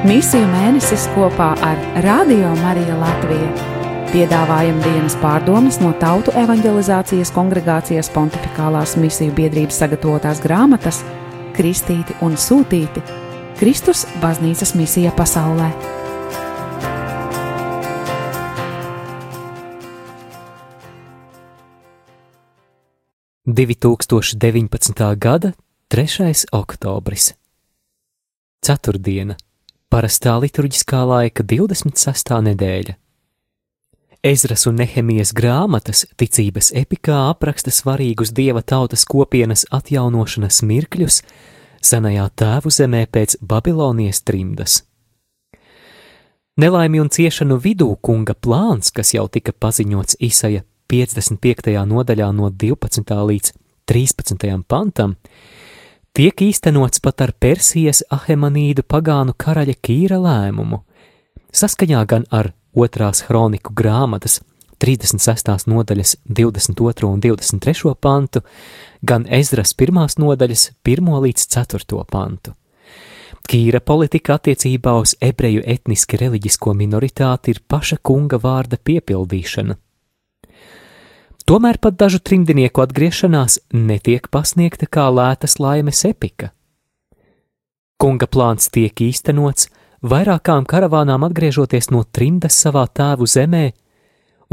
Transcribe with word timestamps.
Misiju 0.00 0.46
mēnesis 0.48 1.02
kopā 1.12 1.50
ar 1.60 1.80
Radio 2.00 2.54
Mariju 2.56 2.94
Latviju. 2.96 3.48
Piedāvājam 4.08 4.78
dienas 4.80 5.12
pārdomas 5.20 5.76
no 5.82 5.90
Tautu 6.00 6.32
evanģelizācijas 6.40 7.28
kongregācijas 7.36 8.08
pontificālās 8.14 8.94
misiju 8.96 9.34
biedrības 9.36 9.82
sagatavotās 9.82 10.40
grāmatas 10.40 11.02
Kristīti 11.52 12.16
un 12.24 12.38
Sūtīti- 12.40 13.02
Kristus 13.60 14.06
baznīcas 14.22 14.72
misija 14.74 15.12
pasaulē. 15.12 15.68
2019. 23.44 25.14
gada 25.18 25.52
3. 25.90 26.46
oktobris. 26.52 27.34
Ceturtdiena, 28.64 29.36
parastā 29.90 30.36
liturģiskā 30.38 31.02
laika 31.02 31.42
26. 31.42 32.36
nedēļa. 32.46 32.94
Ezras 34.22 34.66
un 34.68 34.76
Nehemijas 34.78 35.32
grāmatas 35.34 36.04
ticības 36.20 36.70
epikā 36.76 37.16
apraksta 37.30 37.72
svarīgus 37.74 38.30
dieva 38.36 38.62
tautas 38.62 39.06
kopienas 39.08 39.64
atjaunošanas 39.72 40.60
mirkļus 40.68 41.22
senajā 41.82 42.28
tēvu 42.36 42.70
zemē 42.76 43.06
pēc 43.10 43.38
Babilonijas 43.40 44.22
trimdas. 44.22 44.82
Nelaimi 46.60 47.00
un 47.00 47.08
ciešanu 47.08 47.56
vidū 47.64 47.88
kunga 48.04 48.36
plāns, 48.36 48.92
kas 48.92 49.14
jau 49.16 49.24
tika 49.32 49.56
paziņots 49.56 50.20
Isaija 50.20 50.62
55. 50.92 51.72
nodaļā 51.88 52.28
no 52.36 52.50
12. 52.52 53.16
līdz 53.32 53.54
13. 53.88 54.52
pantam, 54.68 55.16
tiek 56.16 56.42
īstenots 56.42 57.02
pat 57.04 57.22
ar 57.24 57.32
Persijas 57.38 58.02
Ahemanīdu 58.10 58.84
pagānu 58.86 59.34
karaļa 59.38 59.76
Kīra 59.86 60.18
lēmumu, 60.22 60.82
saskaņā 61.54 62.04
gan 62.10 62.26
ar 62.34 62.52
otrās 62.74 63.22
kroniku 63.26 63.74
grāmatas 63.76 64.40
36. 64.80 65.68
nodaļas 65.70 66.16
22. 66.26 67.10
un 67.10 67.20
23. 67.20 67.94
pantu, 68.00 68.42
gan 69.02 69.26
Ezras 69.28 69.74
pirmās 69.76 70.16
nodaļas 70.18 70.70
1. 70.88 71.12
līdz 71.26 71.46
4. 71.52 72.00
pantu. 72.10 72.56
Kīra 73.50 73.80
politika 73.82 74.36
attiecībā 74.38 74.94
uz 75.00 75.16
ebreju 75.20 75.62
etniski 75.66 76.18
reliģisko 76.20 76.74
minoritāti 76.76 77.54
ir 77.54 77.62
paša 77.66 77.98
kunga 78.02 78.38
vārda 78.42 78.78
piepildīšana– 78.78 79.78
Tomēr 81.50 81.80
pat 81.82 81.96
dažu 81.98 82.20
trimdinieku 82.22 82.78
atgriešanās 82.84 83.56
netiek 83.74 84.28
pasniegta 84.30 84.86
kā 84.86 85.08
lētas 85.10 85.56
laimes 85.58 86.04
epika. 86.06 86.52
Kunga 87.98 88.28
plāns 88.30 88.70
tiek 88.70 89.02
īstenots, 89.02 89.66
vairākām 89.98 90.62
karavānām 90.70 91.26
atgriežoties 91.26 91.90
no 91.90 92.04
trimdas 92.06 92.54
savā 92.54 92.86
tēvu 92.86 93.26
zemē, 93.26 93.64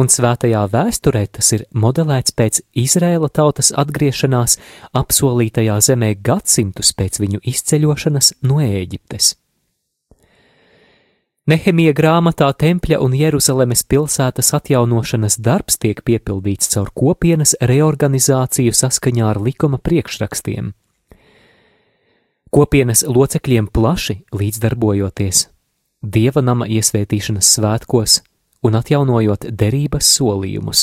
un 0.02 0.10
svētajā 0.10 0.66
vēsturē 0.74 1.28
tas 1.38 1.54
ir 1.54 1.68
modelēts 1.70 2.34
pēc 2.34 2.64
Izrēla 2.88 3.30
tautas 3.30 3.70
atgriešanās 3.78 4.58
apsolītajā 4.98 5.78
zemē 5.92 6.16
gadsimtus 6.18 6.96
pēc 6.98 7.22
viņu 7.22 7.46
izceļošanas 7.46 8.40
no 8.42 8.58
Ēģiptes. 8.66 9.36
Nehemija 11.48 11.94
grāmatā 11.96 12.50
tempļa 12.60 12.98
un 13.00 13.14
Jeruzalemes 13.16 13.86
pilsētas 13.88 14.50
atjaunošanas 14.58 15.38
darbs 15.40 15.78
tiek 15.80 16.02
piepildīts 16.04 16.74
caur 16.74 16.90
kopienas 16.92 17.54
reorganizāciju 17.64 18.74
saskaņā 18.76 19.30
ar 19.30 19.38
likuma 19.40 19.78
priekšrakstiem. 19.80 20.74
Kopienas 22.52 23.06
locekļiem 23.08 23.70
plaši 23.72 24.18
līdzdarbojoties 24.36 25.46
dieva 26.04 26.44
nama 26.44 26.68
iesvētīšanas 26.68 27.52
svētkos 27.56 28.18
un 28.68 28.76
atjaunojot 28.82 29.48
derības 29.48 30.10
solījumus. 30.18 30.82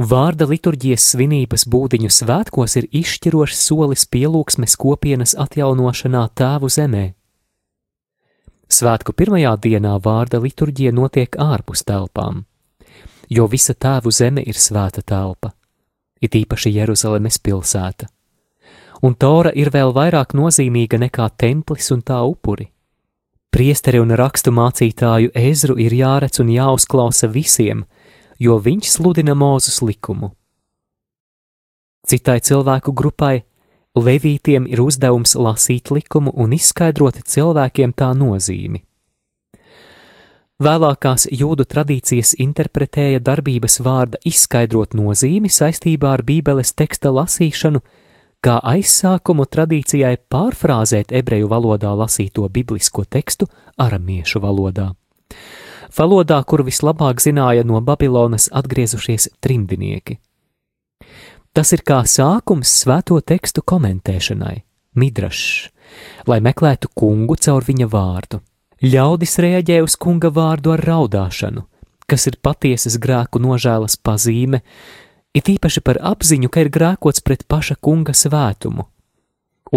Vārda 0.00 0.48
liturģijas 0.48 1.10
svinības 1.12 1.66
būdiņu 1.68 2.08
svētkos 2.08 2.78
ir 2.80 2.88
izšķirošs 2.88 3.60
solis 3.68 4.08
pielūgsmes 4.08 4.78
kopienas 4.80 5.36
atjaunošanā 5.44 6.24
tēvu 6.40 6.72
zemē 6.72 7.04
Svētku 8.70 9.12
pirmajā 9.12 9.54
dienā 9.60 9.98
vārda 10.02 10.40
liturģija 10.40 10.92
notiek 10.92 11.36
ārpus 11.38 11.84
telpām, 11.84 12.44
jo 13.28 13.46
visa 13.50 13.74
tēvu 13.74 14.12
zeme 14.12 14.42
ir 14.42 14.56
svēta 14.56 15.02
telpa, 15.02 15.52
it 16.20 16.34
īpaši 16.34 16.72
Jeruzalemes 16.72 17.38
pilsēta. 17.38 18.08
Un 19.04 19.14
Tora 19.20 19.52
ir 19.52 19.68
vēl 19.68 19.92
vairāk 19.92 20.32
nozīmīga 20.32 20.96
nekā 21.02 21.28
templis 21.36 21.90
un 21.92 22.00
tā 22.00 22.22
upuri. 22.24 22.70
Priesteri 23.52 24.00
un 24.00 24.14
rakstu 24.16 24.50
mācītāju 24.50 25.34
ezru 25.36 25.76
ir 25.78 25.92
jāredz 25.94 26.40
un 26.40 26.48
jāuzklausa 26.50 27.28
visiem, 27.28 27.84
jo 28.40 28.56
viņš 28.58 28.88
sludina 28.96 29.36
Mūzus 29.36 29.82
likumu. 29.84 30.32
Citai 32.08 32.40
cilvēku 32.40 32.92
grupai 32.92 33.44
Levītiem 33.94 34.64
ir 34.66 34.80
uzdevums 34.82 35.36
lasīt 35.38 35.92
likumu 35.94 36.32
un 36.34 36.56
izskaidrot 36.56 37.20
cilvēkiem 37.30 37.92
tā 37.94 38.08
nozīmi. 38.18 38.80
Vēlākās 40.64 41.28
jūdu 41.30 41.66
tradīcijas 41.66 42.32
interpretēja 42.42 43.20
darbības 43.22 43.78
vārda 43.86 44.18
izskaidrot 44.26 44.94
nozīmi 44.98 45.50
saistībā 45.50 46.12
ar 46.14 46.22
Bībeles 46.26 46.74
teksta 46.74 47.10
lasīšanu, 47.14 47.82
kā 48.42 48.58
aizsākumu 48.74 49.46
tradīcijai 49.46 50.16
pārfrāzēt 50.30 51.14
ebreju 51.14 51.48
valodā 51.50 51.94
lasīto 51.94 52.48
biblisko 52.50 53.06
tekstu 53.06 53.46
aramiešu 53.78 54.42
valodā. 54.42 54.90
Valodā, 55.94 56.42
kur 56.42 56.66
vislabāk 56.66 57.22
zināja 57.22 57.62
no 57.62 57.78
Babilonas 57.80 58.50
atgriezušies 58.50 59.30
trimdinieki. 59.38 60.18
Tas 61.54 61.70
ir 61.70 61.84
kā 61.86 62.00
sākums 62.10 62.70
svēto 62.82 63.20
tekstu 63.22 63.62
komentēšanai, 63.62 64.56
midrašs, 64.98 65.68
lai 66.26 66.40
meklētu 66.42 66.90
kungu 66.98 67.36
caur 67.38 67.62
viņa 67.62 67.86
vārdu. 67.92 68.40
Ļaudis 68.82 69.38
reaģē 69.38 69.76
uz 69.84 69.94
kunga 69.94 70.32
vārdu 70.34 70.72
ar 70.74 70.82
raudāšanu, 70.82 71.62
kas 72.10 72.26
ir 72.26 72.40
patiesas 72.42 72.98
grēku 72.98 73.38
nožēlas 73.38 73.94
pazīme, 74.02 74.64
it 75.30 75.46
īpaši 75.54 75.84
par 75.86 76.02
apziņu, 76.02 76.50
ka 76.50 76.66
ir 76.66 76.72
grēkots 76.74 77.22
pret 77.22 77.46
paša 77.46 77.78
kunga 77.78 78.16
svētumu, 78.18 78.88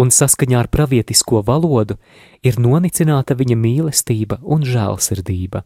un 0.02 0.10
saskaņā 0.10 0.58
ar 0.58 0.68
pravietisko 0.74 1.44
valodu 1.46 1.94
ir 2.42 2.58
nonicināta 2.58 3.38
viņa 3.38 3.54
mīlestība 3.54 4.42
un 4.42 4.66
žēlsirdība. 4.66 5.62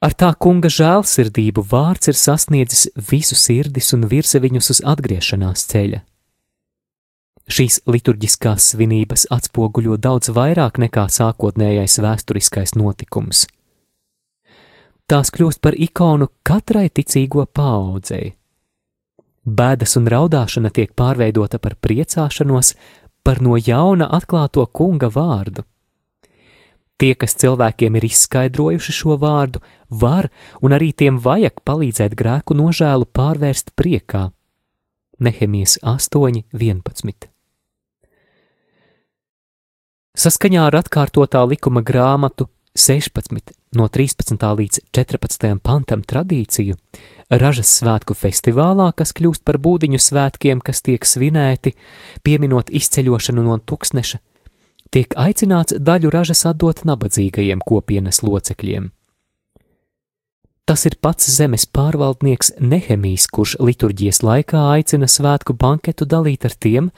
Ar 0.00 0.14
tā 0.16 0.30
kunga 0.40 0.70
žēlsirdību 0.72 1.60
vārds 1.68 2.08
ir 2.08 2.16
sasniedzis 2.16 2.86
visu 3.10 3.36
sirdis 3.36 3.92
un 3.92 4.06
virza 4.08 4.40
viņus 4.40 4.72
uz 4.72 4.80
atgriešanās 4.88 5.66
ceļa. 5.68 6.00
Šīs 7.50 7.80
liturģiskās 7.90 8.70
svinības 8.72 9.26
atspoguļo 9.34 9.98
daudz 10.00 10.30
vairāk 10.32 10.78
nekā 10.80 11.04
sākotnējais 11.10 11.98
vēsturiskais 12.00 12.76
notikums. 12.78 13.44
Tās 15.10 15.32
kļūst 15.34 15.60
par 15.60 15.74
ikonu 15.76 16.30
katrai 16.46 16.86
ticīgo 16.88 17.44
paaudzei. 17.52 18.30
Bēdas 19.44 19.98
un 19.98 20.08
raudāšana 20.08 20.70
tiek 20.72 20.94
pārveidota 20.96 21.58
par 21.58 21.74
priecāšanos 21.76 22.72
par 23.26 23.42
no 23.44 23.58
jauna 23.58 24.08
atklāto 24.16 24.64
kunga 24.72 25.10
vārdu. 25.12 25.66
Tie, 27.00 27.14
kas 27.16 27.32
cilvēkiem 27.40 27.96
ir 27.96 28.04
izskaidrojuši 28.10 28.92
šo 28.92 29.16
vārdu, 29.20 29.62
var 29.88 30.28
un 30.60 30.76
arī 30.76 30.90
tiem 30.92 31.16
vajag 31.24 31.62
palīdzēt 31.64 32.12
grēku 32.12 32.56
nožēlu 32.58 33.08
pārvērst 33.08 33.72
priekā. 33.72 34.26
Nehemijas 35.20 35.78
8.11. 35.80 37.30
Saskaņā 40.20 40.66
ar 40.68 40.76
atkārtotā 40.82 41.40
likuma 41.48 41.80
grāmatu 41.80 42.50
16 42.76 43.54
no 43.78 43.86
13. 43.88 44.36
līdz 44.60 44.80
14. 44.92 45.58
pantam 45.64 46.02
tradīciju, 46.04 46.76
ražas 47.30 47.72
svētku 47.80 48.12
festivālā, 48.18 48.90
kas 48.92 49.14
kļūst 49.16 49.44
par 49.46 49.56
būdiņu 49.62 50.00
svētkiem, 50.02 50.60
kas 50.60 50.82
tiek 50.84 51.06
svinēti, 51.06 51.76
pieminot 52.26 52.68
izceļošanu 52.68 53.46
no 53.46 53.56
tūkstneša, 53.58 54.20
tiek 54.94 55.14
aicināts 55.16 55.76
daļu 55.78 56.10
ražas 56.12 56.44
atdot 56.50 56.84
nabadzīgajiem 56.88 57.62
kopienas 57.66 58.22
locekļiem. 58.26 58.90
Tas 60.70 60.84
ir 60.86 60.94
pats 61.02 61.26
zemes 61.34 61.64
pārvaldnieks 61.66 62.52
Nehemijs, 62.62 63.26
kurš 63.26 63.56
liturģijas 63.58 64.20
laikā 64.22 64.60
aicina 64.76 65.08
svētku 65.10 65.56
banketu 65.58 66.06
dalīt 66.06 66.46
ar 66.46 66.54
tiem, 66.54 66.90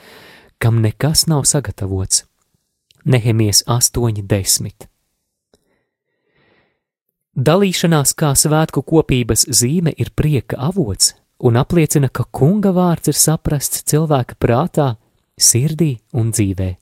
kam 0.61 0.83
nekas 0.85 1.25
nav 1.31 1.47
sagatavots. 1.49 2.27
Nehemijas 3.09 3.65
8.10. 3.65 4.85
Dalīšanās 7.33 8.13
kā 8.13 8.35
svētku 8.37 8.83
kopības 8.85 9.47
zīme 9.49 9.95
ir 9.97 10.13
prieka 10.13 10.61
avots 10.61 11.15
un 11.41 11.57
apliecina, 11.57 12.13
ka 12.13 12.29
kunga 12.29 12.75
vārds 12.77 13.09
ir 13.09 13.17
saprasts 13.17 13.83
cilvēka 13.89 14.37
prātā, 14.37 14.93
sirdī 15.41 15.97
un 16.13 16.31
dzīvēm. 16.31 16.82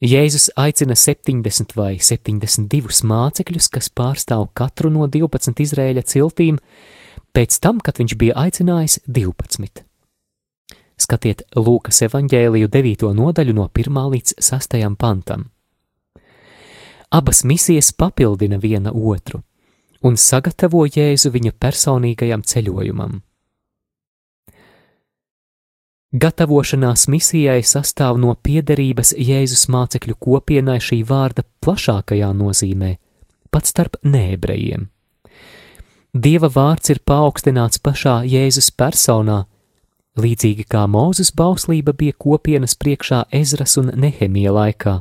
Jēzus 0.00 0.46
aicina 0.56 0.94
70 0.96 1.74
vai 1.76 1.98
72 2.00 3.02
mācekļus, 3.04 3.66
kas 3.68 3.90
pārstāv 3.92 4.46
katru 4.56 4.88
no 4.88 5.04
12 5.04 5.60
Izraēļa 5.60 6.04
ciltīm, 6.08 6.56
pēc 7.36 7.58
tam, 7.60 7.82
kad 7.84 8.00
viņš 8.00 8.14
bija 8.16 8.38
aicinājis 8.46 9.02
12. 9.04 9.84
Skatiet 10.96 11.44
Lūkas 11.52 12.00
evanģēliju 12.08 12.72
9. 12.72 13.12
nodaļu 13.12 13.56
no 13.60 13.68
1. 13.68 14.00
līdz 14.14 14.38
6. 14.40 14.80
pantam. 14.96 15.50
Abas 17.12 17.44
misijas 17.44 17.92
papildina 17.92 18.56
viena 18.56 18.96
otru 18.96 19.42
un 20.00 20.16
sagatavo 20.16 20.86
Jēzu 20.88 21.28
viņa 21.34 21.52
personīgajam 21.60 22.40
ceļojumam. 22.40 23.20
Gatavošanās 26.10 27.04
misijai 27.06 27.60
sastāv 27.62 28.16
no 28.18 28.32
piederības 28.34 29.12
Jēzus 29.14 29.68
mācekļu 29.70 30.16
kopienai 30.18 30.80
šī 30.82 31.04
vārda 31.06 31.44
plašākajā 31.62 32.32
nozīmē, 32.34 32.96
pat 33.54 33.68
starp 33.70 33.94
neebrejiem. 34.02 34.88
Dieva 36.10 36.48
vārds 36.50 36.90
ir 36.90 36.98
paaugstināts 37.06 37.78
pašā 37.78 38.24
Jēzus 38.26 38.72
personā, 38.74 39.44
līdzīgi 40.18 40.66
kā 40.66 40.88
Mūzes 40.90 41.30
bauslība 41.30 41.94
bija 41.94 42.16
kopienas 42.18 42.74
priekšā 42.74 43.28
Ezras 43.30 43.76
un 43.78 43.92
Nehemija 43.94 44.50
laikā. 44.56 44.96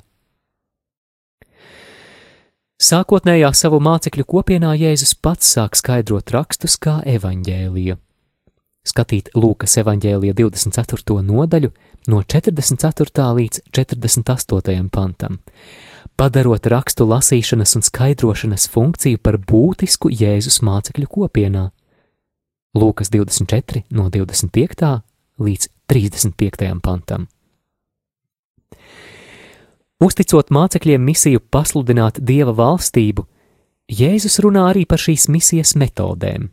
Sākotnējā 2.78 3.50
savu 3.58 3.82
mācekļu 3.82 4.28
kopienā 4.30 4.76
Jēzus 4.78 5.16
pats 5.18 5.50
sāk 5.58 5.74
skaidrot 5.82 6.30
rakstus 6.38 6.78
kā 6.78 7.00
evaņģēliju 7.18 7.98
skatīt 8.88 9.30
Lūkas 9.36 9.78
evanģēlija 9.82 10.36
24. 10.38 11.22
nodaļu 11.26 11.72
no 12.10 12.22
44. 12.24 13.26
līdz 13.40 13.62
48. 13.76 14.90
pantam, 14.94 15.40
padarot 16.20 16.70
rakstu 16.72 17.08
lasīšanas 17.10 17.76
un 17.80 17.86
skaidrošanas 17.86 18.70
funkciju 18.72 19.22
par 19.24 19.40
būtisku 19.40 20.12
Jēzus 20.12 20.62
mācekļu 20.66 21.10
kopienā. 21.10 21.70
Lūkas 22.78 23.12
24. 23.14 23.84
no 23.90 24.10
25. 24.14 24.94
līdz 25.40 25.70
35. 25.90 26.70
pantam. 26.86 27.28
Uzticot 30.00 30.54
mācekļiem 30.56 31.02
misiju 31.04 31.42
pasludināt 31.52 32.22
Dieva 32.24 32.54
valstību, 32.56 33.26
Jēzus 33.90 34.38
runā 34.46 34.70
arī 34.70 34.86
par 34.88 35.02
šīs 35.02 35.28
misijas 35.34 35.74
metodēm 35.76 36.48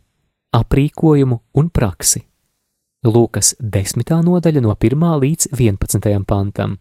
aprīkojumu 0.57 1.39
un 1.59 1.69
praksi. 1.69 2.23
Lūkas 3.07 3.53
10. 3.61 4.09
nodaļa 4.25 4.63
no 4.65 4.73
1. 4.73 5.05
līdz 5.21 5.51
11. 5.53 6.25
pantam. 6.27 6.77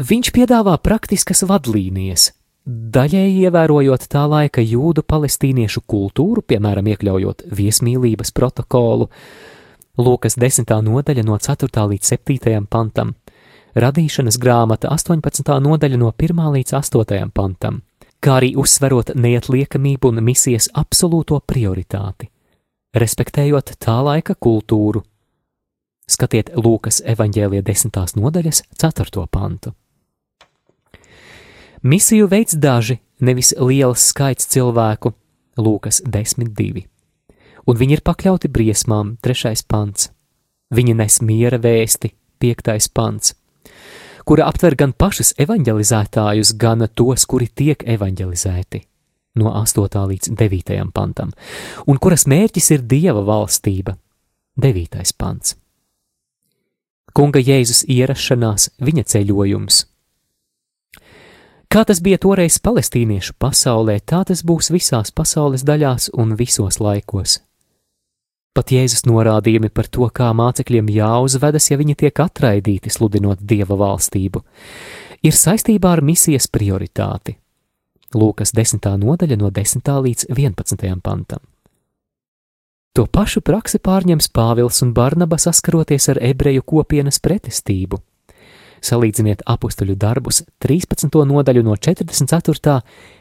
Viņš 0.00 0.30
piedāvā 0.32 0.76
praktiskas 0.80 1.42
vadlīnijas, 1.48 2.30
daļēji 2.64 3.46
ievērojot 3.48 4.06
tā 4.12 4.24
laika 4.30 4.62
jūdu 4.64 5.04
palestīniešu 5.04 5.82
kultūru, 5.88 6.44
piemēram, 6.46 6.88
iekļaujot 6.92 7.44
viesmīlības 7.58 8.32
protokolu. 8.36 9.10
Lūkas 10.00 10.38
10. 10.40 10.72
nodaļa 10.86 11.26
no 11.26 11.36
4. 11.36 11.84
līdz 11.92 12.14
7. 12.14 12.64
pantam, 12.70 13.12
radīšanas 13.76 14.40
grāmata 14.40 14.92
18. 14.94 15.52
nodaļa 15.66 16.00
no 16.00 16.14
1. 16.16 16.48
līdz 16.56 16.76
8. 16.80 17.28
pantam 17.34 17.82
kā 18.20 18.36
arī 18.40 18.52
uzsverot 18.60 19.14
neatliekamību 19.16 20.12
un 20.12 20.22
misijas 20.24 20.68
absolūto 20.76 21.40
prioritāti, 21.48 22.28
respektējot 22.96 23.74
tā 23.80 23.96
laika 24.04 24.36
kultūru. 24.36 25.02
Skatiet 26.10 26.50
Lūkas 26.58 27.00
evanģēlija 27.06 27.62
desmitās 27.62 28.16
nodaļas 28.18 28.64
ceturto 28.76 29.26
pantu. 29.30 29.72
Misiju 31.82 32.26
veids 32.28 32.58
daži, 32.60 32.98
nevis 33.24 33.54
liels 33.56 34.10
skaits 34.10 34.48
cilvēku, 34.50 35.14
Lūkas 35.56 36.02
10.2. 36.04 36.84
Un 37.68 37.76
viņi 37.76 37.96
ir 37.96 38.02
pakļauti 38.04 38.50
briesmām, 38.52 39.16
trešais 39.22 39.62
pants. 39.62 40.10
Viņi 40.74 40.96
nes 40.98 41.20
miera 41.24 41.58
vēsti, 41.62 42.12
piektais 42.40 42.88
pants 42.88 43.34
kura 44.24 44.46
aptver 44.50 44.76
gan 44.78 44.92
pašus 44.92 45.34
evanģelizētājus, 45.40 46.54
gan 46.60 46.86
tos, 46.94 47.26
kuri 47.26 47.48
tiek 47.48 47.82
evanģelizēti. 47.86 48.84
No 49.40 49.52
8. 49.54 50.06
līdz 50.10 50.32
9. 50.34 50.90
pantam, 50.92 51.30
un 51.86 51.98
kuras 52.02 52.26
mērķis 52.26 52.70
ir 52.74 52.86
Dieva 52.86 53.22
valstība. 53.22 53.94
9. 54.58 55.14
pants. 55.18 55.54
Kunga 57.14 57.38
Jēzus 57.42 57.84
ierašanās, 57.90 58.70
viņa 58.82 59.06
ceļojums. 59.12 59.84
Kā 61.70 61.84
tas 61.86 62.00
bija 62.02 62.18
toreiz 62.18 62.58
palestīniešu 62.58 63.36
pasaulē, 63.38 64.00
tā 64.02 64.24
tas 64.26 64.42
būs 64.42 64.72
visās 64.74 65.14
pasaules 65.14 65.62
daļās 65.62 66.10
un 66.18 66.34
visos 66.38 66.80
laikos. 66.82 67.38
Pat 68.50 68.72
Jēzus 68.74 69.04
norādījumi 69.06 69.68
par 69.70 69.86
to, 69.86 70.08
kā 70.10 70.32
mācekļiem 70.34 70.88
jāuzvedas, 70.90 71.68
ja 71.70 71.78
viņi 71.78 71.94
tiek 72.02 72.22
atraidīti 72.24 72.90
sludinot 72.90 73.44
Dieva 73.46 73.76
valstību, 73.78 74.42
ir 75.22 75.36
saistībā 75.38 75.92
ar 75.94 76.02
misijas 76.02 76.48
prioritāti. 76.50 77.36
Lūkas 78.10 78.50
10. 78.56 78.82
nodaļa 79.04 79.38
no 79.38 79.52
10. 79.54 79.86
līdz 79.86 80.26
11. 80.34 80.98
pantam. 80.98 81.44
To 82.98 83.06
pašu 83.06 83.38
praksi 83.46 83.78
pārņems 83.78 84.32
Pāvils 84.34 84.82
un 84.82 84.90
Barnaba 84.98 85.38
saskaroties 85.38 86.10
ar 86.10 86.18
ebreju 86.18 86.66
kopienas 86.66 87.22
pretestību. 87.22 88.02
Salīdziniet 88.82 89.44
apakstuļu 89.46 89.94
darbus 89.94 90.42
13. 90.58 91.22
nodaļu 91.30 91.62
no 91.62 91.76
44. 91.78 92.80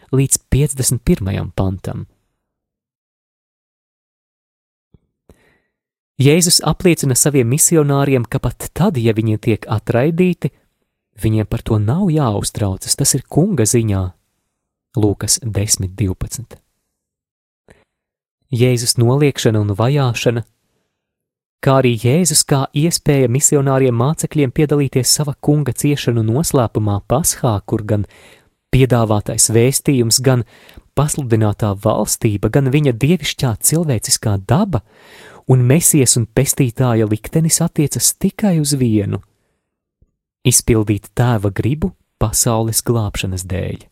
līdz 0.10 0.42
51. 0.50 1.52
pantam. 1.54 2.08
Jēzus 6.20 6.58
apliecina 6.68 7.16
saviem 7.16 7.48
misionāriem, 7.48 8.26
ka 8.28 8.42
pat 8.44 8.66
tad, 8.76 8.98
ja 9.00 9.14
viņi 9.16 9.38
tiek 9.40 9.66
atraidīti, 9.72 10.50
viņiem 11.24 11.48
par 11.48 11.64
to 11.64 11.78
nav 11.80 12.10
jāuztraucas, 12.12 12.98
tas 13.00 13.16
ir 13.16 13.24
kunga 13.24 13.64
ziņā. 13.64 14.02
Lūkas 15.00 15.40
10.12. 15.46 16.58
Jēzus 18.52 18.98
noliekšana 19.00 19.62
un 19.64 19.72
vajāšana, 19.80 20.44
kā 21.64 21.78
arī 21.80 21.94
Jēzus 22.04 22.44
kā 22.44 22.66
iespēja 22.76 23.32
misionāriem 23.32 23.96
mācekļiem 23.96 24.52
piedalīties 24.52 25.16
sava 25.22 25.38
kunga 25.40 25.72
ciešanu 25.72 26.26
noslēpumā 26.28 27.00
Paskā, 27.08 27.56
kur 27.64 27.88
gan 27.88 28.04
piedāvātais 28.76 29.48
vēstījums, 29.56 30.20
gan 30.20 30.44
pasludinātā 31.00 31.72
valstība, 31.80 32.52
gan 32.52 32.68
viņa 32.76 32.98
dievišķā 33.00 33.56
cilvēciskā 33.64 34.36
daba 34.44 34.84
un 35.50 35.66
Mēsijas 35.66 36.16
un 36.20 36.28
pestītāja 36.30 37.08
liktenis 37.10 37.60
attiecas 37.66 38.14
tikai 38.22 38.60
uz 38.62 38.76
vienu- 38.78 39.22
izpildīt 40.52 41.10
tēva 41.16 41.52
gribu 41.52 41.94
pasaules 42.20 42.84
glābšanas 42.86 43.46
dēļ. 43.50 43.88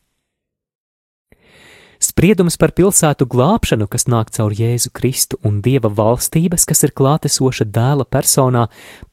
Spriedums 1.98 2.60
par 2.62 2.76
pilsētu 2.78 3.26
glābšanu, 3.26 3.88
kas 3.90 4.06
nāk 4.06 4.30
caur 4.30 4.54
Jēzu 4.54 4.92
Kristu 4.94 5.40
un 5.44 5.62
Dieva 5.66 5.90
valstības, 5.90 6.66
kas 6.70 6.84
ir 6.84 6.94
klātesoša 6.94 7.66
dēla 7.74 8.06
personā, 8.06 8.68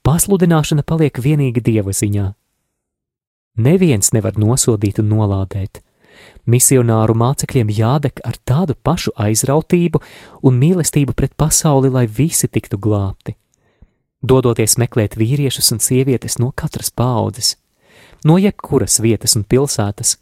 pasludināšana 0.04 0.84
paliek 0.84 1.16
vienīgi 1.16 1.62
Dieva 1.64 1.96
ziņā. 1.96 2.34
Neviens 3.56 4.12
nevar 4.12 4.36
nosodīt 4.36 4.98
un 4.98 5.08
nolādēt, 5.14 5.80
Misionāru 6.44 7.14
mācekļiem 7.16 7.70
jādek 7.72 8.20
ar 8.24 8.36
tādu 8.44 8.76
pašu 8.76 9.14
aizrautību 9.16 10.00
un 10.44 10.58
mīlestību 10.60 11.14
pret 11.16 11.32
pasauli, 11.36 11.88
lai 11.88 12.04
visi 12.06 12.48
tiktu 12.48 12.76
glābti. 12.76 13.36
Dodoties 14.24 14.76
meklēt 14.80 15.16
vīriešus 15.20 15.72
un 15.72 15.80
sievietes 15.84 16.38
no 16.40 16.50
katras 16.56 16.90
paudzes, 16.90 17.56
no 18.24 18.36
jebkuras 18.40 19.00
vietas 19.00 19.36
un 19.36 19.44
pilsētas, 19.44 20.18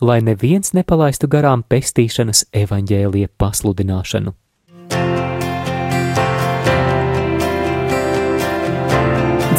lai 0.00 0.20
neviens 0.22 0.74
nepalaistu 0.74 1.30
garām 1.30 1.62
pestīšanas 1.66 2.48
evaņģēlie 2.64 3.28
pasludināšanu. 3.38 4.34